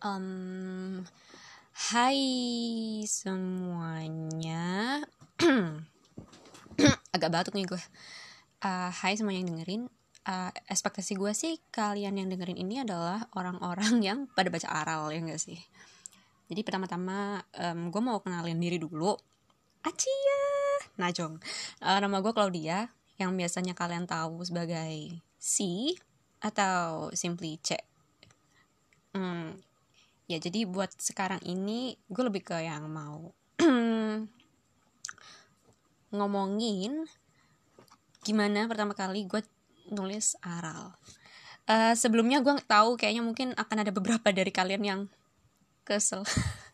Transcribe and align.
Um, 0.00 1.04
hai 1.92 2.20
semuanya. 3.04 5.04
Agak 7.14 7.28
batuk 7.28 7.52
nih 7.52 7.68
gue. 7.68 7.82
Uh, 8.64 8.88
hai 8.88 9.20
semua 9.20 9.36
yang 9.36 9.44
dengerin. 9.44 9.92
Uh, 10.24 10.48
ekspektasi 10.72 11.20
gue 11.20 11.32
sih 11.36 11.60
kalian 11.68 12.16
yang 12.16 12.32
dengerin 12.32 12.56
ini 12.56 12.80
adalah 12.80 13.28
orang-orang 13.36 14.00
yang 14.08 14.18
pada 14.32 14.48
baca 14.48 14.72
aral 14.72 15.12
ya 15.12 15.20
gak 15.20 15.40
sih? 15.40 15.60
Jadi 16.48 16.64
pertama-tama 16.64 17.44
um, 17.60 17.92
gue 17.92 18.00
mau 18.00 18.24
kenalin 18.24 18.56
diri 18.56 18.80
dulu. 18.80 19.20
Acia, 19.84 20.44
Najong. 20.96 21.36
Uh, 21.84 21.98
nama 22.00 22.24
gue 22.24 22.32
Claudia, 22.32 22.88
yang 23.20 23.36
biasanya 23.36 23.76
kalian 23.76 24.08
tahu 24.08 24.48
sebagai 24.48 25.20
C 25.36 25.92
atau 26.40 27.12
simply 27.12 27.60
C. 27.60 27.76
Hmm, 29.12 29.60
ya 30.30 30.38
jadi 30.38 30.62
buat 30.62 30.94
sekarang 30.94 31.42
ini 31.42 31.98
gue 32.06 32.22
lebih 32.22 32.46
ke 32.46 32.62
yang 32.62 32.86
mau 32.86 33.34
ngomongin 36.14 37.02
gimana 38.22 38.70
pertama 38.70 38.94
kali 38.94 39.26
gue 39.26 39.42
nulis 39.90 40.38
aral. 40.44 40.94
Uh, 41.66 41.94
sebelumnya 41.98 42.42
gue 42.42 42.54
tahu 42.66 42.94
kayaknya 42.98 43.22
mungkin 43.22 43.48
akan 43.54 43.76
ada 43.82 43.92
beberapa 43.94 44.30
dari 44.30 44.50
kalian 44.54 44.82
yang 44.82 45.00
kesel. 45.82 46.22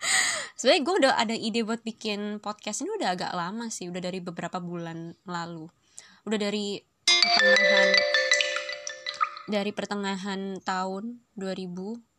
Sebenarnya 0.56 0.82
gue 0.84 0.94
udah 1.04 1.12
ada 1.20 1.34
ide 1.36 1.60
buat 1.64 1.84
bikin 1.84 2.40
podcast 2.40 2.84
ini 2.84 2.96
udah 2.96 3.12
agak 3.12 3.32
lama 3.36 3.68
sih 3.68 3.88
udah 3.92 4.00
dari 4.00 4.20
beberapa 4.24 4.56
bulan 4.60 5.16
lalu. 5.28 5.68
Udah 6.24 6.38
dari 6.40 6.80
pertengahan 7.12 7.88
dari 9.46 9.70
pertengahan 9.70 10.58
tahun 10.64 11.22
2000 11.38 12.15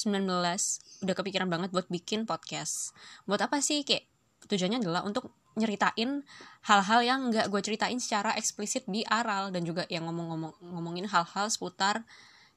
19 0.00 1.04
udah 1.04 1.14
kepikiran 1.16 1.48
banget 1.52 1.70
buat 1.72 1.88
bikin 1.92 2.24
podcast. 2.24 2.96
Buat 3.28 3.44
apa 3.48 3.60
sih? 3.60 3.84
Kayak 3.84 4.08
tujuannya 4.48 4.80
adalah 4.80 5.04
untuk 5.04 5.32
nyeritain 5.58 6.24
hal-hal 6.64 7.00
yang 7.02 7.20
nggak 7.28 7.50
gue 7.50 7.60
ceritain 7.60 7.98
secara 7.98 8.32
eksplisit 8.38 8.86
di 8.86 9.02
aral 9.04 9.50
dan 9.50 9.66
juga 9.66 9.84
yang 9.90 10.06
ngomong-ngomong 10.06 10.56
ngomongin 10.62 11.06
hal-hal 11.10 11.50
seputar 11.50 12.06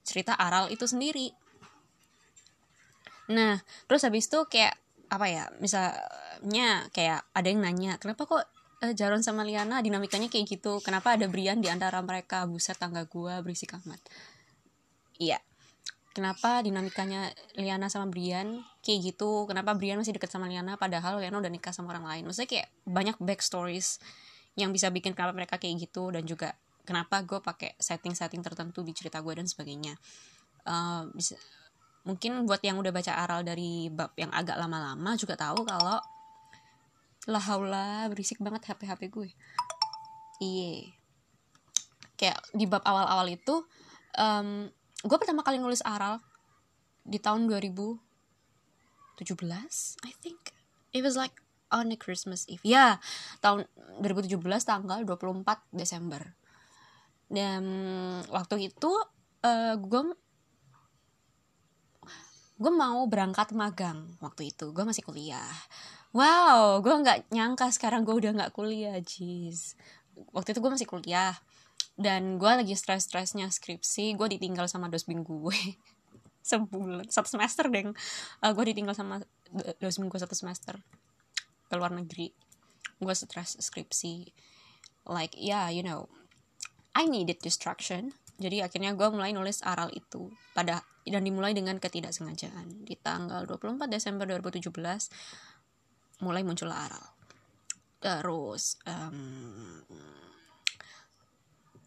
cerita 0.05 0.37
aral 0.37 0.69
itu 0.69 0.85
sendiri. 0.85 1.33
Nah 3.33 3.59
terus 3.89 4.05
habis 4.05 4.29
itu 4.29 4.39
kayak 4.47 4.77
apa 5.09 5.25
ya 5.29 5.43
misalnya 5.59 6.87
kayak 6.95 7.21
ada 7.33 7.47
yang 7.49 7.61
nanya 7.61 7.99
kenapa 8.01 8.25
kok 8.25 8.45
uh, 8.85 8.93
Jaron 8.93 9.25
sama 9.25 9.41
Liana 9.43 9.81
dinamikanya 9.81 10.29
kayak 10.29 10.47
gitu? 10.47 10.79
Kenapa 10.85 11.17
ada 11.17 11.25
Brian 11.25 11.59
di 11.59 11.67
antara 11.67 11.99
mereka? 12.05 12.45
Buset 12.45 12.77
tangga 12.77 13.09
gue 13.09 13.33
berisik 13.41 13.73
amat. 13.83 13.99
Iya 15.17 15.41
kenapa 16.13 16.61
dinamikanya 16.61 17.33
Liana 17.57 17.89
sama 17.89 18.07
Brian 18.07 18.61
kayak 18.85 19.13
gitu? 19.13 19.49
Kenapa 19.49 19.73
Brian 19.73 19.97
masih 19.97 20.15
deket 20.15 20.29
sama 20.29 20.45
Liana 20.45 20.77
padahal 20.77 21.17
Liana 21.17 21.41
udah 21.41 21.51
nikah 21.51 21.73
sama 21.73 21.91
orang 21.91 22.05
lain? 22.05 22.23
Maksudnya 22.29 22.49
kayak 22.49 22.67
banyak 22.85 23.17
backstories 23.17 23.97
yang 24.53 24.69
bisa 24.69 24.93
bikin 24.93 25.17
kenapa 25.17 25.33
mereka 25.33 25.57
kayak 25.57 25.89
gitu 25.89 26.13
dan 26.13 26.23
juga 26.29 26.53
kenapa 26.85 27.25
gue 27.25 27.41
pakai 27.41 27.73
setting-setting 27.81 28.45
tertentu 28.45 28.85
di 28.85 28.93
cerita 28.93 29.19
gue 29.25 29.33
dan 29.33 29.49
sebagainya. 29.49 29.97
Uh, 30.63 31.09
bisa 31.17 31.35
mungkin 32.05 32.45
buat 32.45 32.61
yang 32.61 32.77
udah 32.77 32.93
baca 32.93 33.15
aral 33.17 33.41
dari 33.41 33.89
bab 33.89 34.13
yang 34.19 34.31
agak 34.31 34.59
lama-lama 34.59 35.15
juga 35.15 35.39
tahu 35.39 35.63
kalau 35.63 35.99
lah 37.27 38.07
berisik 38.11 38.43
banget 38.43 38.67
HP 38.67 38.85
HP 38.85 39.01
gue 39.09 39.29
iye. 40.43 40.93
Kayak 42.19 42.43
di 42.53 42.67
bab 42.69 42.83
awal-awal 42.85 43.31
itu 43.31 43.63
um, 44.19 44.67
gue 45.03 45.17
pertama 45.19 45.43
kali 45.43 45.59
nulis 45.59 45.83
aral 45.83 46.23
di 47.03 47.19
tahun 47.19 47.51
2017 47.51 47.99
I 50.07 50.13
think. 50.23 50.55
It 50.95 51.03
was 51.03 51.19
like 51.19 51.43
on 51.73 51.91
a 51.91 51.97
Christmas 51.99 52.47
Eve. 52.47 52.63
Ya 52.63 52.71
yeah, 52.71 52.91
tahun 53.43 53.67
2017 53.99 54.39
tanggal 54.63 55.03
24 55.03 55.43
Desember. 55.75 56.23
Dan 57.27 57.63
waktu 58.31 58.71
itu 58.71 58.91
uh, 58.93 59.03
eh, 59.43 59.75
gue 59.75 60.01
gue 62.61 62.71
mau 62.71 63.03
berangkat 63.09 63.51
magang 63.51 64.07
waktu 64.23 64.55
itu. 64.55 64.71
Gue 64.71 64.87
masih 64.87 65.03
kuliah. 65.03 65.51
Wow 66.15 66.79
gue 66.79 66.93
nggak 66.93 67.33
nyangka 67.33 67.73
sekarang 67.75 68.07
gue 68.07 68.15
udah 68.15 68.31
nggak 68.31 68.53
kuliah 68.55 68.95
jeez. 69.03 69.75
Waktu 70.31 70.55
itu 70.55 70.63
gue 70.63 70.71
masih 70.71 70.87
kuliah 70.87 71.35
dan 71.93 72.41
gue 72.41 72.49
lagi 72.49 72.73
stres-stresnya 72.73 73.53
skripsi 73.53 74.17
gue 74.17 74.27
ditinggal 74.37 74.65
sama 74.65 74.89
dosbing 74.89 75.21
gue. 75.21 75.77
Sebulan 76.49 77.07
satu 77.07 77.29
semester 77.29 77.69
deng. 77.69 77.93
Uh, 78.43 78.51
gue 78.51 78.73
ditinggal 78.73 78.97
sama 78.97 79.21
dosbing 79.79 80.09
gue 80.09 80.19
satu 80.19 80.33
semester 80.33 80.81
ke 81.69 81.73
luar 81.77 81.93
negeri. 81.93 82.33
Gue 82.97 83.13
stres 83.13 83.61
skripsi. 83.61 84.33
Like 85.05 85.37
yeah 85.37 85.69
you 85.69 85.85
know 85.85 86.09
I 86.97 87.05
needed 87.05 87.37
distraction. 87.39 88.17
Jadi 88.41 88.65
akhirnya 88.65 88.97
gue 88.97 89.07
mulai 89.13 89.29
nulis 89.29 89.61
aral 89.61 89.93
itu. 89.93 90.33
Pada 90.57 90.81
dan 91.03 91.23
dimulai 91.23 91.53
dengan 91.53 91.77
ketidaksengajaan. 91.77 92.87
Di 92.87 92.97
tanggal 92.97 93.45
24 93.45 93.85
Desember 93.85 94.25
2017 94.25 94.73
mulai 96.25 96.41
muncul 96.41 96.71
aral. 96.73 97.05
Terus 98.03 98.81
um, 98.89 99.79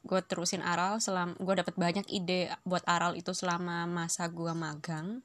gue 0.06 0.20
terusin 0.22 0.62
aral 0.62 1.02
selam 1.02 1.34
gue 1.36 1.54
dapat 1.58 1.74
banyak 1.74 2.06
ide 2.14 2.54
buat 2.62 2.86
aral 2.86 3.18
itu 3.18 3.34
selama 3.34 3.90
masa 3.90 4.30
gue 4.30 4.54
magang 4.54 5.20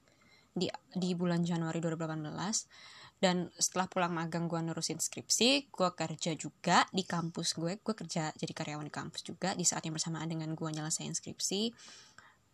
di 0.51 0.67
di 0.97 1.13
bulan 1.13 1.45
Januari 1.45 1.77
2018 1.79 3.21
dan 3.21 3.53
setelah 3.53 3.85
pulang 3.85 4.17
magang 4.17 4.49
gue 4.49 4.57
nerusin 4.57 4.97
skripsi 4.97 5.69
gue 5.69 5.89
kerja 5.93 6.33
juga 6.33 6.89
di 6.89 7.05
kampus 7.05 7.53
gue. 7.53 7.77
Gue 7.77 7.93
kerja 7.93 8.33
jadi 8.33 8.49
karyawan 8.49 8.89
di 8.89 8.91
kampus 8.91 9.21
juga 9.21 9.53
di 9.53 9.61
saat 9.61 9.85
yang 9.85 9.93
bersamaan 9.93 10.25
dengan 10.25 10.57
gue 10.57 10.69
nyelesain 10.73 11.13
skripsi. 11.13 11.69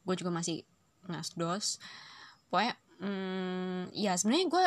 Gue 0.04 0.16
juga 0.20 0.30
masih 0.36 0.68
ngasdos 1.08 1.80
pokoknya 2.52 2.76
hmm, 3.00 3.96
ya 3.96 4.16
sebenarnya 4.20 4.48
gue 4.52 4.66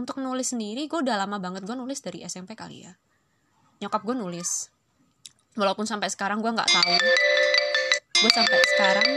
untuk 0.00 0.24
nulis 0.24 0.56
sendiri 0.56 0.88
gue 0.88 0.98
udah 1.04 1.20
lama 1.20 1.36
banget 1.36 1.68
gue 1.68 1.76
nulis 1.76 2.00
dari 2.00 2.24
SMP 2.24 2.56
kali 2.56 2.88
ya. 2.88 2.96
Nyokap 3.84 4.08
gue 4.08 4.16
nulis 4.16 4.72
walaupun 5.56 5.84
sampai 5.84 6.08
sekarang 6.08 6.40
gue 6.40 6.52
nggak 6.52 6.70
tahu. 6.70 6.96
Gue 8.22 8.30
sampai 8.30 8.58
sekarang 8.76 9.08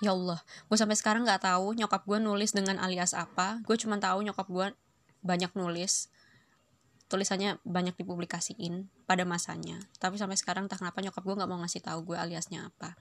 ya 0.00 0.16
Allah 0.16 0.40
gue 0.40 0.78
sampai 0.80 0.96
sekarang 0.96 1.28
nggak 1.28 1.44
tahu 1.44 1.76
nyokap 1.76 2.08
gue 2.08 2.18
nulis 2.20 2.50
dengan 2.52 2.80
alias 2.80 3.12
apa. 3.12 3.60
Gue 3.64 3.76
cuma 3.76 4.00
tahu 4.00 4.24
nyokap 4.24 4.48
gue 4.48 4.66
banyak 5.24 5.52
nulis. 5.56 6.08
Tulisannya 7.10 7.58
banyak 7.66 7.98
dipublikasiin 7.98 8.86
pada 9.04 9.26
masanya. 9.26 9.82
Tapi 9.98 10.14
sampai 10.14 10.38
sekarang 10.38 10.70
tak 10.70 10.80
kenapa 10.80 11.02
nyokap 11.02 11.22
gue 11.26 11.34
nggak 11.36 11.50
mau 11.50 11.58
ngasih 11.60 11.82
tahu 11.82 12.14
gue 12.14 12.16
aliasnya 12.16 12.70
apa. 12.70 12.94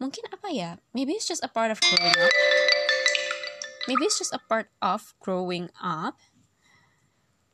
Mungkin 0.00 0.32
apa 0.32 0.48
ya? 0.48 0.80
Maybe 0.96 1.12
it's 1.18 1.28
just 1.28 1.44
a 1.44 1.50
part 1.50 1.68
of 1.68 1.82
growing 1.82 2.16
up. 2.16 2.32
Maybe 3.88 4.06
it's 4.06 4.16
just 4.22 4.32
a 4.32 4.40
part 4.40 4.70
of 4.80 5.12
growing 5.20 5.68
up. 5.76 6.16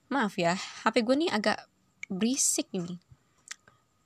Maaf 0.06 0.38
ya 0.38 0.54
HP 0.86 1.02
gue 1.02 1.16
nih 1.26 1.30
agak 1.34 1.66
berisik 2.06 2.70
ini 2.70 3.02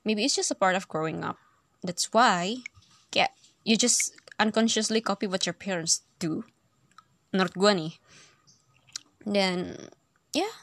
maybe 0.03 0.25
it's 0.25 0.35
just 0.35 0.51
a 0.51 0.57
part 0.57 0.75
of 0.75 0.87
growing 0.87 1.23
up. 1.23 1.37
That's 1.83 2.13
why 2.13 2.65
kayak 3.11 3.33
you 3.65 3.77
just 3.77 4.13
unconsciously 4.41 5.01
copy 5.01 5.27
what 5.27 5.45
your 5.45 5.57
parents 5.57 6.05
do. 6.17 6.45
Menurut 7.33 7.53
gue 7.53 7.71
nih. 7.73 7.93
Dan 9.21 9.77
ya 10.33 10.45
yeah, 10.45 10.55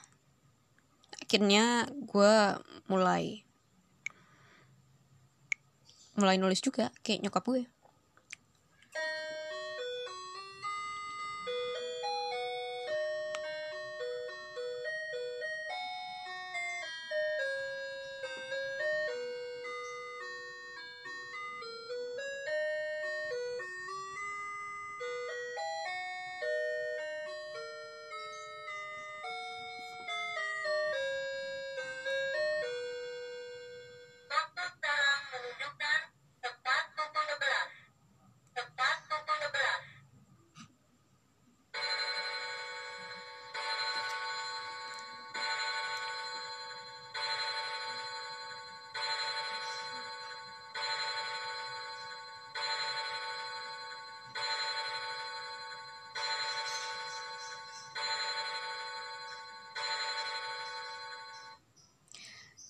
akhirnya 1.23 1.87
gue 1.93 2.35
mulai 2.89 3.45
mulai 6.19 6.35
nulis 6.41 6.59
juga 6.59 6.91
kayak 7.07 7.23
nyokap 7.23 7.47
gue 7.47 7.63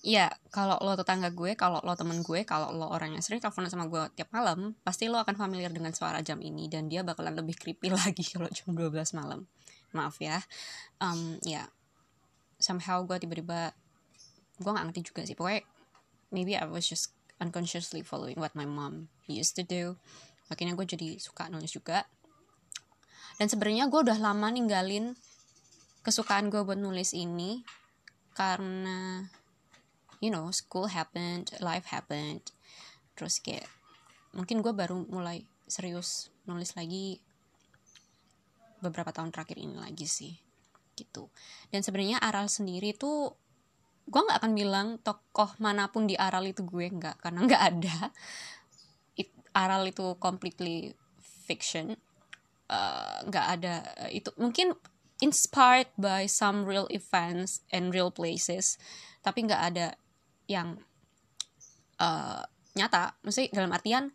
ya 0.08 0.32
kalau 0.48 0.80
lo 0.80 0.96
tetangga 0.96 1.28
gue 1.28 1.52
kalau 1.52 1.84
lo 1.84 1.92
temen 1.92 2.24
gue 2.24 2.40
kalau 2.48 2.72
lo 2.72 2.88
orang 2.88 3.12
yang 3.12 3.20
sering 3.20 3.44
teleponan 3.44 3.68
sama 3.68 3.92
gue 3.92 4.08
tiap 4.16 4.32
malam 4.32 4.72
pasti 4.80 5.04
lo 5.04 5.20
akan 5.20 5.36
familiar 5.36 5.68
dengan 5.68 5.92
suara 5.92 6.24
jam 6.24 6.40
ini 6.40 6.64
dan 6.72 6.88
dia 6.88 7.04
bakalan 7.04 7.36
lebih 7.36 7.60
creepy 7.60 7.92
lagi 8.00 8.24
kalau 8.24 8.48
jam 8.48 8.72
12 8.72 8.88
malam. 9.12 9.44
Maaf 9.92 10.16
ya. 10.16 10.40
Um, 10.96 11.36
ya 11.44 11.68
somehow 12.56 13.04
gue 13.04 13.20
tiba-tiba 13.20 13.76
gue 14.56 14.70
gak 14.72 14.86
ngerti 14.88 15.12
juga 15.12 15.28
sih. 15.28 15.36
Pokoknya 15.36 15.68
maybe 16.32 16.56
I 16.56 16.64
was 16.64 16.88
just 16.88 17.12
unconsciously 17.36 18.00
following 18.00 18.40
what 18.40 18.56
my 18.56 18.64
mom 18.64 19.12
used 19.28 19.60
to 19.60 19.64
do. 19.64 20.00
Akhirnya 20.48 20.72
gue 20.72 20.88
jadi 20.88 21.20
suka 21.20 21.52
nulis 21.52 21.76
juga. 21.76 22.08
Dan 23.36 23.46
sebenarnya 23.52 23.92
gue 23.92 24.00
udah 24.08 24.18
lama 24.18 24.48
ninggalin 24.48 25.12
kesukaan 26.00 26.48
gue 26.48 26.64
buat 26.64 26.80
nulis 26.80 27.12
ini 27.12 27.60
karena 28.32 29.28
you 30.18 30.30
know 30.30 30.50
school 30.50 30.90
happened 30.90 31.50
life 31.62 31.88
happened. 31.90 32.42
Terus 33.18 33.42
kayak 33.42 33.66
mungkin 34.34 34.60
gue 34.60 34.72
baru 34.74 35.08
mulai 35.08 35.42
serius 35.68 36.32
nulis 36.44 36.76
lagi 36.76 37.20
beberapa 38.78 39.10
tahun 39.10 39.34
terakhir 39.34 39.58
ini 39.58 39.76
lagi 39.78 40.06
sih 40.06 40.34
gitu. 40.94 41.30
Dan 41.70 41.82
sebenarnya 41.82 42.18
Aral 42.22 42.50
sendiri 42.50 42.94
tuh 42.94 43.34
gue 44.08 44.20
nggak 44.24 44.40
akan 44.40 44.52
bilang 44.56 44.88
tokoh 45.04 45.52
mana 45.60 45.92
pun 45.92 46.08
di 46.08 46.16
Aral 46.16 46.48
itu 46.48 46.64
gue 46.64 46.86
nggak 46.88 47.22
karena 47.22 47.40
nggak 47.46 47.62
ada. 47.74 47.98
It, 49.18 49.30
Aral 49.54 49.86
itu 49.86 50.16
completely 50.18 50.94
fiction. 51.22 51.98
Eh, 52.68 53.18
nggak 53.24 53.46
uh, 53.48 53.54
ada 53.56 53.74
itu 54.12 54.28
mungkin 54.36 54.76
inspired 55.24 55.88
by 55.96 56.28
some 56.28 56.68
real 56.68 56.84
events 56.92 57.64
and 57.72 57.96
real 57.96 58.12
places 58.12 58.76
tapi 59.24 59.48
nggak 59.48 59.62
ada 59.72 59.86
yang 60.48 60.80
uh, 62.00 62.42
nyata. 62.74 63.14
Maksudnya 63.22 63.54
dalam 63.54 63.70
artian 63.70 64.10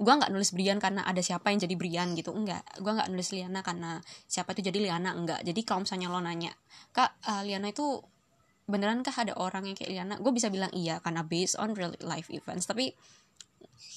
gue 0.00 0.08
nggak 0.08 0.32
nulis 0.32 0.56
Brian 0.56 0.80
karena 0.80 1.04
ada 1.04 1.20
siapa 1.20 1.52
yang 1.52 1.60
jadi 1.60 1.74
Brian 1.76 2.12
gitu. 2.16 2.32
Enggak. 2.32 2.64
Gue 2.80 2.92
nggak 2.92 3.08
nulis 3.12 3.30
Liana 3.36 3.60
karena 3.60 4.00
siapa 4.26 4.52
itu 4.56 4.66
jadi 4.66 4.78
Liana. 4.80 5.12
Enggak. 5.12 5.40
Jadi 5.44 5.60
kalau 5.62 5.84
misalnya 5.84 6.08
lo 6.08 6.20
nanya 6.20 6.52
kak 6.90 7.20
uh, 7.28 7.42
Liana 7.44 7.70
itu 7.70 8.00
beneran 8.70 9.02
kah 9.02 9.12
ada 9.12 9.36
orang 9.36 9.68
yang 9.68 9.76
kayak 9.76 9.90
Liana? 9.92 10.14
Gue 10.18 10.32
bisa 10.32 10.48
bilang 10.48 10.72
iya 10.72 10.98
karena 11.04 11.22
based 11.22 11.60
on 11.60 11.76
real 11.76 11.92
life 12.00 12.32
events. 12.32 12.64
Tapi 12.64 12.90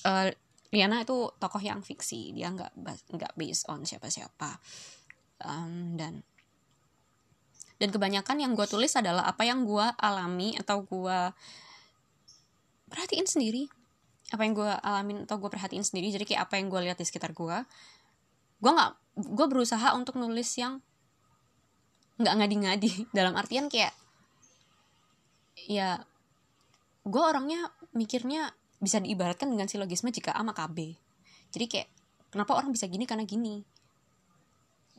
uh, 0.06 0.28
Liana 0.74 1.06
itu 1.06 1.32
tokoh 1.40 1.62
yang 1.62 1.86
fiksi. 1.86 2.36
Dia 2.36 2.52
nggak 2.52 2.74
nggak 3.14 3.34
based 3.40 3.70
on 3.72 3.88
siapa-siapa. 3.88 4.60
Um, 5.44 5.96
dan 5.96 6.26
dan 7.84 7.92
kebanyakan 7.92 8.40
yang 8.40 8.56
gue 8.56 8.64
tulis 8.64 8.96
adalah 8.96 9.28
apa 9.28 9.44
yang 9.44 9.68
gue 9.68 9.84
alami 10.00 10.56
atau 10.56 10.88
gue 10.88 11.20
perhatiin 12.88 13.28
sendiri. 13.28 13.68
Apa 14.32 14.48
yang 14.48 14.56
gue 14.56 14.72
alamin 14.80 15.28
atau 15.28 15.36
gue 15.36 15.52
perhatiin 15.52 15.84
sendiri. 15.84 16.16
Jadi 16.16 16.24
kayak 16.24 16.48
apa 16.48 16.64
yang 16.64 16.72
gue 16.72 16.80
lihat 16.80 16.96
di 16.96 17.04
sekitar 17.04 17.36
gue 17.36 17.60
gue 18.64 18.72
nggak 18.72 19.20
gue 19.20 19.48
berusaha 19.52 19.92
untuk 20.00 20.16
nulis 20.16 20.48
yang 20.56 20.80
nggak 22.24 22.36
ngadi-ngadi. 22.40 22.92
Dalam 23.20 23.36
artian 23.36 23.68
kayak 23.68 23.92
ya 25.68 26.00
gue 27.04 27.20
orangnya 27.20 27.68
mikirnya 27.92 28.56
bisa 28.80 29.04
diibaratkan 29.04 29.52
dengan 29.52 29.68
silogisme 29.68 30.08
jika 30.08 30.32
A 30.32 30.40
maka 30.40 30.72
B. 30.72 30.96
Jadi 31.52 31.68
kayak 31.68 31.92
kenapa 32.32 32.56
orang 32.56 32.72
bisa 32.72 32.88
gini 32.88 33.04
karena 33.04 33.28
gini? 33.28 33.60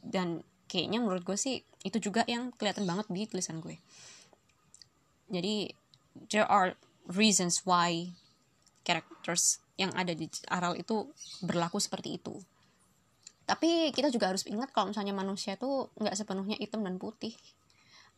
Dan 0.05 0.45
kayaknya 0.75 0.99
menurut 0.99 1.23
gue 1.23 1.39
sih 1.39 1.63
itu 1.87 2.03
juga 2.03 2.27
yang 2.27 2.51
kelihatan 2.59 2.83
banget 2.83 3.07
di 3.07 3.31
tulisan 3.31 3.63
gue. 3.63 3.79
Jadi 5.31 5.71
there 6.35 6.51
are 6.51 6.75
reasons 7.07 7.63
why 7.63 8.11
characters 8.83 9.63
yang 9.79 9.95
ada 9.95 10.11
di 10.19 10.27
Aral 10.51 10.75
itu 10.75 11.15
berlaku 11.47 11.79
seperti 11.79 12.19
itu. 12.19 12.43
Tapi 13.47 13.95
kita 13.95 14.11
juga 14.11 14.35
harus 14.35 14.43
ingat 14.51 14.75
kalau 14.75 14.91
misalnya 14.91 15.15
manusia 15.15 15.55
itu 15.55 15.87
nggak 15.95 16.19
sepenuhnya 16.19 16.59
hitam 16.59 16.83
dan 16.83 16.99
putih. 16.99 17.39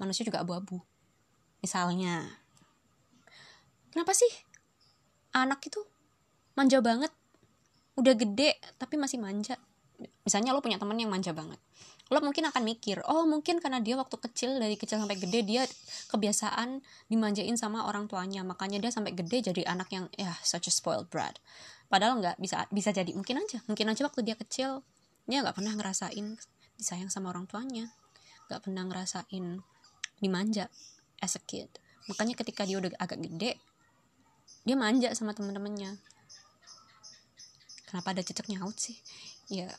Manusia 0.00 0.24
juga 0.24 0.40
abu-abu 0.40 0.80
misalnya. 1.60 2.40
Kenapa 3.92 4.16
sih 4.16 4.32
anak 5.36 5.60
itu 5.60 5.84
manja 6.56 6.80
banget? 6.80 7.12
Udah 8.00 8.16
gede 8.16 8.56
tapi 8.80 8.96
masih 8.96 9.20
manja. 9.20 9.60
Misalnya 10.24 10.56
lo 10.56 10.64
punya 10.64 10.80
temen 10.80 10.96
yang 10.96 11.12
manja 11.12 11.36
banget 11.36 11.60
lo 12.06 12.22
mungkin 12.22 12.46
akan 12.46 12.62
mikir 12.62 13.02
oh 13.10 13.26
mungkin 13.26 13.58
karena 13.58 13.82
dia 13.82 13.98
waktu 13.98 14.14
kecil 14.14 14.62
dari 14.62 14.78
kecil 14.78 15.02
sampai 15.02 15.18
gede 15.18 15.42
dia 15.42 15.62
kebiasaan 16.06 16.78
dimanjain 17.10 17.58
sama 17.58 17.82
orang 17.90 18.06
tuanya. 18.06 18.46
Makanya 18.46 18.78
dia 18.78 18.94
sampai 18.94 19.10
gede 19.10 19.50
jadi 19.50 19.66
anak 19.66 19.90
yang 19.90 20.06
ya 20.14 20.30
such 20.46 20.70
a 20.70 20.72
spoiled 20.72 21.10
brat. 21.10 21.42
Padahal 21.90 22.22
nggak 22.22 22.38
bisa 22.38 22.70
bisa 22.70 22.94
jadi. 22.94 23.10
Mungkin 23.10 23.42
aja 23.42 23.58
mungkin 23.66 23.90
aja 23.90 24.06
waktu 24.06 24.22
dia 24.22 24.38
kecil 24.38 24.86
dia 25.26 25.42
nggak 25.42 25.58
pernah 25.58 25.74
ngerasain 25.74 26.38
disayang 26.78 27.10
sama 27.10 27.34
orang 27.34 27.50
tuanya. 27.50 27.90
Nggak 28.46 28.60
pernah 28.62 28.86
ngerasain 28.86 29.66
dimanja 30.22 30.70
as 31.18 31.34
a 31.34 31.42
kid. 31.42 31.66
Makanya 32.06 32.38
ketika 32.38 32.62
dia 32.62 32.78
udah 32.78 32.94
agak 33.02 33.18
gede 33.18 33.58
dia 34.62 34.76
manja 34.78 35.10
sama 35.18 35.34
temen-temennya. 35.34 35.98
Kenapa 37.86 38.14
ada 38.14 38.22
cecek 38.22 38.46
nyaut 38.50 38.78
sih? 38.78 38.94
Ya 39.50 39.70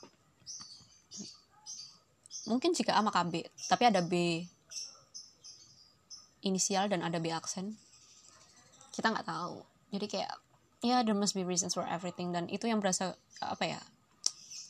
mungkin 2.48 2.72
jika 2.72 2.96
A 2.96 3.04
maka 3.04 3.28
B 3.28 3.44
tapi 3.68 3.84
ada 3.88 4.02
B 4.02 4.44
inisial 6.48 6.88
dan 6.88 7.04
ada 7.04 7.20
B 7.20 7.30
aksen. 7.30 7.76
Kita 8.96 9.12
nggak 9.12 9.28
tahu. 9.28 9.62
Jadi 9.94 10.06
kayak 10.08 10.32
ya 10.82 10.88
yeah, 10.88 11.00
there 11.02 11.18
must 11.18 11.36
be 11.36 11.44
reasons 11.44 11.76
for 11.76 11.84
everything. 11.86 12.32
Dan 12.32 12.48
itu 12.48 12.66
yang 12.70 12.80
berasa 12.80 13.20
apa 13.44 13.64
ya 13.68 13.80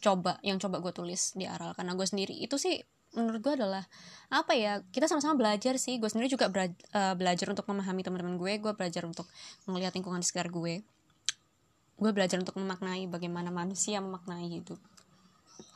coba 0.01 0.41
yang 0.45 0.57
coba 0.61 0.81
gue 0.81 0.93
tulis 0.93 1.33
di 1.33 1.49
aral 1.49 1.73
karena 1.73 1.97
gue 1.97 2.05
sendiri 2.05 2.35
itu 2.37 2.53
sih 2.61 2.77
menurut 3.17 3.41
gue 3.41 3.53
adalah 3.57 3.81
apa 4.29 4.53
ya 4.53 4.83
kita 4.89 5.07
sama-sama 5.07 5.37
belajar 5.37 5.77
sih. 5.77 6.01
Gue 6.01 6.09
sendiri 6.09 6.31
juga 6.31 6.49
uh, 6.49 7.13
belajar 7.15 7.47
untuk 7.53 7.65
memahami 7.69 8.01
teman-teman 8.03 8.35
gue. 8.35 8.53
Gue 8.59 8.73
belajar 8.73 9.05
untuk 9.05 9.29
melihat 9.69 9.93
lingkungan 9.95 10.19
di 10.21 10.27
sekitar 10.27 10.49
gue. 10.49 10.81
Gue 11.97 12.11
belajar 12.13 12.37
untuk 12.37 12.53
memaknai 12.57 13.09
bagaimana 13.09 13.49
manusia 13.49 13.97
memaknai 13.97 14.45
hidup 14.53 14.77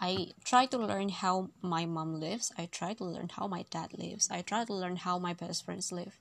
I 0.01 0.33
try 0.43 0.65
to 0.69 0.77
learn 0.77 1.09
how 1.09 1.53
my 1.61 1.85
mom 1.85 2.17
lives. 2.17 2.51
I 2.57 2.65
try 2.65 2.93
to 2.97 3.05
learn 3.05 3.29
how 3.37 3.45
my 3.45 3.65
dad 3.69 3.93
lives. 3.93 4.29
I 4.33 4.41
try 4.41 4.65
to 4.65 4.73
learn 4.73 5.01
how 5.05 5.21
my 5.21 5.33
best 5.33 5.65
friends 5.65 5.93
live. 5.93 6.17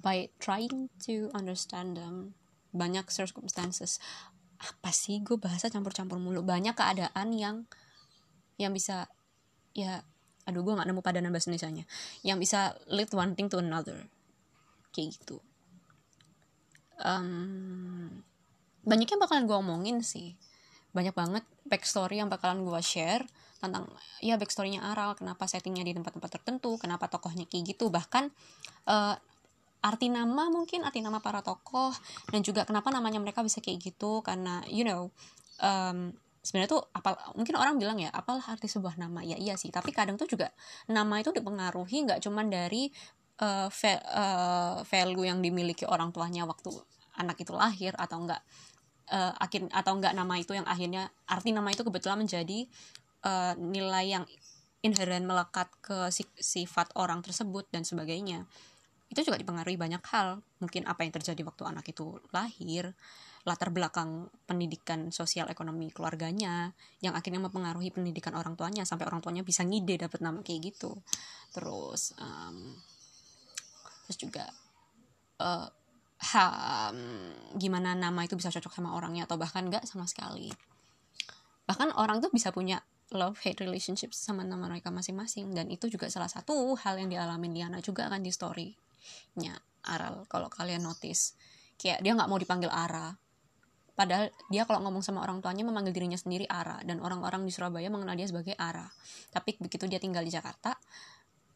By 0.00 0.32
trying 0.40 0.88
to 1.08 1.28
understand 1.36 1.96
them, 1.96 2.36
banyak 2.72 3.08
circumstances. 3.12 4.00
Apa 4.60 4.92
sih 4.92 5.20
gue 5.24 5.40
bahasa 5.40 5.72
campur-campur 5.72 6.20
mulu. 6.20 6.44
Banyak 6.44 6.76
keadaan 6.76 7.32
yang 7.36 7.64
yang 8.60 8.76
bisa 8.76 9.08
ya 9.72 10.04
aduh 10.44 10.60
gue 10.66 10.76
nggak 10.76 10.88
nemu 10.88 11.00
padanan 11.00 11.32
bahasa 11.32 11.48
Indonesia 11.52 11.86
yang 12.26 12.36
bisa 12.40 12.74
lead 12.90 13.08
one 13.14 13.38
thing 13.38 13.46
to 13.46 13.62
another 13.62 14.08
kayak 14.90 15.14
gitu 15.14 15.38
um, 17.00 18.24
banyak 18.82 19.08
yang 19.08 19.20
bakalan 19.22 19.46
gue 19.46 19.56
omongin 19.56 19.98
sih 20.02 20.34
banyak 20.90 21.14
banget 21.14 21.44
backstory 21.66 22.18
yang 22.18 22.28
bakalan 22.30 22.66
gue 22.66 22.80
share 22.82 23.22
tentang 23.60 23.86
ya 24.24 24.40
backstorynya 24.40 24.80
Aral 24.80 25.12
kenapa 25.14 25.44
settingnya 25.44 25.84
di 25.84 25.92
tempat-tempat 25.92 26.40
tertentu 26.40 26.80
kenapa 26.80 27.06
tokohnya 27.12 27.44
kayak 27.44 27.76
gitu. 27.76 27.92
Bahkan 27.92 28.32
uh, 28.88 29.14
arti 29.80 30.08
nama 30.08 30.48
mungkin 30.48 30.84
arti 30.84 31.04
nama 31.04 31.20
para 31.20 31.44
tokoh 31.44 31.92
dan 32.32 32.40
juga 32.40 32.64
kenapa 32.64 32.88
namanya 32.88 33.20
mereka 33.20 33.44
bisa 33.44 33.60
kayak 33.60 33.78
gitu. 33.84 34.24
Karena 34.24 34.64
you 34.66 34.82
know 34.82 35.12
um, 35.60 36.16
sebenarnya 36.40 36.72
tuh 36.72 36.82
apa 36.96 37.36
mungkin 37.36 37.54
orang 37.60 37.76
bilang 37.76 38.00
ya 38.00 38.08
apalah 38.10 38.48
arti 38.48 38.66
sebuah 38.66 38.96
nama? 38.96 39.20
Ya 39.20 39.36
iya 39.36 39.60
sih. 39.60 39.68
Tapi 39.68 39.92
kadang 39.92 40.16
tuh 40.16 40.26
juga 40.26 40.50
nama 40.88 41.20
itu 41.20 41.28
dipengaruhi 41.28 42.08
nggak 42.08 42.24
cuman 42.24 42.48
dari 42.48 42.88
uh, 43.44 43.68
uh, 43.68 44.76
value 44.88 45.24
yang 45.28 45.44
dimiliki 45.44 45.84
orang 45.84 46.16
tuanya 46.16 46.48
waktu 46.48 46.72
anak 47.20 47.36
itu 47.44 47.52
lahir 47.52 47.92
atau 48.00 48.24
enggak 48.24 48.40
uh, 49.10 49.34
akhir 49.36 49.68
atau 49.74 49.92
enggak 49.98 50.14
nama 50.14 50.34
itu 50.38 50.54
yang 50.54 50.64
akhirnya 50.64 51.10
arti 51.26 51.50
nama 51.50 51.68
itu 51.68 51.82
kebetulan 51.82 52.22
menjadi 52.22 52.66
uh, 53.26 53.54
nilai 53.58 54.06
yang 54.06 54.24
inherent 54.80 55.28
melekat 55.28 55.68
ke 55.84 56.08
sifat 56.40 56.88
orang 56.96 57.20
tersebut 57.20 57.68
dan 57.68 57.84
sebagainya. 57.84 58.48
Itu 59.12 59.26
juga 59.26 59.36
dipengaruhi 59.36 59.76
banyak 59.76 60.00
hal. 60.08 60.40
Mungkin 60.62 60.88
apa 60.88 61.04
yang 61.04 61.12
terjadi 61.12 61.42
waktu 61.44 61.68
anak 61.68 61.84
itu 61.90 62.16
lahir 62.32 62.96
latar 63.48 63.72
belakang 63.72 64.28
pendidikan 64.44 65.08
sosial 65.08 65.48
ekonomi 65.48 65.88
keluarganya 65.88 66.76
yang 67.00 67.16
akhirnya 67.16 67.40
mempengaruhi 67.40 67.88
pendidikan 67.88 68.36
orang 68.36 68.52
tuanya 68.52 68.84
sampai 68.84 69.08
orang 69.08 69.24
tuanya 69.24 69.40
bisa 69.40 69.64
ngide 69.64 69.96
dapat 69.96 70.20
nama 70.20 70.44
kayak 70.44 70.72
gitu. 70.72 70.92
Terus 71.48 72.12
um, 72.20 72.76
terus 74.04 74.18
juga 74.20 74.44
uh, 75.40 75.68
ha, 76.20 76.44
gimana 77.56 77.96
nama 77.96 78.20
itu 78.24 78.36
bisa 78.36 78.52
cocok 78.52 78.72
sama 78.76 78.92
orangnya 78.92 79.24
atau 79.24 79.40
bahkan 79.40 79.66
enggak 79.66 79.88
sama 79.88 80.04
sekali. 80.04 80.52
Bahkan 81.64 81.96
orang 81.96 82.20
tuh 82.20 82.28
bisa 82.34 82.52
punya 82.52 82.84
love 83.10 83.38
hate 83.42 83.62
relationship 83.66 84.14
sama 84.14 84.46
nama 84.46 84.70
mereka 84.70 84.92
masing-masing. 84.92 85.50
Dan 85.56 85.72
itu 85.72 85.88
juga 85.90 86.06
salah 86.12 86.30
satu 86.30 86.76
hal 86.78 87.00
yang 87.00 87.10
dialami 87.10 87.50
Liana 87.50 87.80
juga 87.82 88.06
kan 88.06 88.20
di 88.22 88.30
story 88.30 88.74
nya 89.40 89.56
Aral. 89.88 90.28
Kalau 90.28 90.52
kalian 90.52 90.84
notice 90.84 91.34
kayak 91.80 92.04
dia 92.04 92.12
nggak 92.12 92.28
mau 92.28 92.36
dipanggil 92.36 92.68
Ara. 92.68 93.16
Padahal 93.96 94.32
dia 94.48 94.64
kalau 94.64 94.80
ngomong 94.88 95.04
sama 95.04 95.20
orang 95.20 95.44
tuanya 95.44 95.64
memanggil 95.64 95.92
dirinya 95.92 96.16
sendiri 96.20 96.44
Ara. 96.46 96.80
Dan 96.84 97.00
orang-orang 97.00 97.48
di 97.48 97.52
Surabaya 97.52 97.88
mengenal 97.88 98.14
dia 98.14 98.28
sebagai 98.28 98.52
Ara. 98.60 98.86
Tapi 99.32 99.56
begitu 99.56 99.88
dia 99.88 99.98
tinggal 99.98 100.22
di 100.22 100.32
Jakarta 100.32 100.76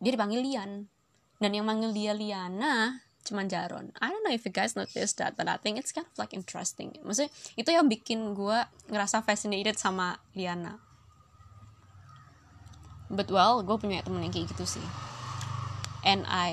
dia 0.01 0.11
dipanggil 0.13 0.41
Lian. 0.41 0.89
Dan 1.39 1.51
yang 1.51 1.67
manggil 1.67 1.91
dia 1.93 2.15
Liana 2.15 3.04
cuman 3.25 3.49
Jaron. 3.49 3.91
I 3.99 4.13
don't 4.13 4.23
know 4.23 4.33
if 4.37 4.45
you 4.45 4.53
guys 4.53 4.77
notice 4.77 5.17
that 5.17 5.35
but 5.35 5.49
I 5.49 5.57
think 5.57 5.81
it's 5.81 5.91
kind 5.91 6.05
of 6.05 6.15
like 6.21 6.37
interesting. 6.37 6.95
Maksudnya 7.01 7.33
itu 7.57 7.71
yang 7.73 7.89
bikin 7.89 8.37
gue 8.37 8.59
ngerasa 8.93 9.25
fascinated 9.25 9.81
sama 9.81 10.21
Liana. 10.37 10.79
But 13.09 13.33
well 13.33 13.65
gue 13.65 13.77
punya 13.81 14.05
temen 14.05 14.23
yang 14.23 14.33
kayak 14.33 14.53
gitu 14.53 14.79
sih. 14.79 14.87
And 16.05 16.29
I 16.29 16.53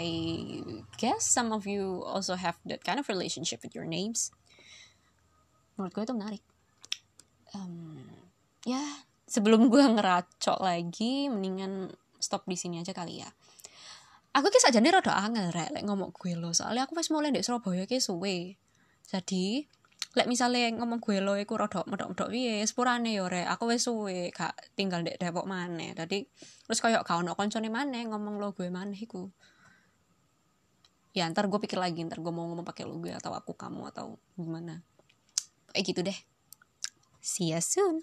guess 0.95 1.27
some 1.27 1.51
of 1.51 1.67
you 1.67 2.07
also 2.07 2.39
have 2.39 2.55
that 2.63 2.87
kind 2.87 3.03
of 3.03 3.11
relationship 3.11 3.59
with 3.59 3.75
your 3.75 3.83
names. 3.83 4.31
Menurut 5.75 5.91
gue 5.91 6.03
itu 6.07 6.15
menarik. 6.15 6.43
Um, 7.51 7.99
ya 8.63 8.79
sebelum 9.27 9.67
gue 9.67 9.83
ngeracok 9.83 10.59
lagi 10.63 11.27
mendingan 11.27 11.91
stop 12.21 12.45
di 12.47 12.55
sini 12.55 12.79
aja 12.79 12.93
kali 12.93 13.23
ya 13.23 13.29
aku 14.31 14.47
kisah 14.47 14.71
jadi 14.71 14.87
rada 14.95 15.11
angel 15.11 15.51
rek 15.51 15.75
lek 15.75 15.83
ngomong 15.83 16.15
gue 16.15 16.33
lo. 16.39 16.55
Soalnya 16.55 16.87
aku 16.87 16.95
pas 16.95 17.07
mulai 17.11 17.35
di 17.35 17.43
Surabaya 17.43 17.83
ki 17.83 17.99
suwe. 17.99 18.55
Jadi 19.07 19.67
lek 20.11 20.27
misalnya 20.27 20.71
ngomong 20.75 20.99
gue 21.03 21.19
lo 21.19 21.35
iku 21.35 21.59
rada 21.59 21.83
medok-medok 21.87 22.31
piye? 22.31 22.63
Sepurane 22.63 23.11
yo 23.11 23.27
rek. 23.27 23.47
Aku 23.51 23.67
wis 23.67 23.83
suwe 23.83 24.31
gak 24.31 24.55
tinggal 24.75 25.03
di 25.03 25.11
Depok 25.19 25.43
maneh. 25.43 25.91
Tadi 25.91 26.23
terus 26.67 26.79
kayak 26.79 27.03
kau 27.03 27.19
ono 27.19 27.35
koncone 27.35 27.67
maneh 27.67 28.07
ngomong 28.07 28.39
lo 28.39 28.55
gue 28.55 28.71
maneh 28.71 28.99
iku. 28.99 29.27
Ya 31.11 31.27
ntar 31.27 31.51
gue 31.51 31.59
pikir 31.59 31.75
lagi 31.75 32.07
ntar 32.07 32.23
gue 32.23 32.31
mau 32.31 32.47
ngomong 32.47 32.63
pakai 32.63 32.87
lo 32.87 32.95
gue 33.03 33.11
atau 33.11 33.35
aku 33.35 33.51
kamu 33.59 33.91
atau 33.91 34.15
gimana. 34.39 34.79
Kayak 35.75 35.83
gitu 35.91 36.01
deh. 36.07 36.19
See 37.19 37.51
you 37.51 37.59
soon 37.59 38.01